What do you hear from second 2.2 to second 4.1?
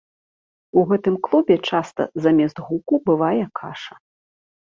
замест гуку бывае каша.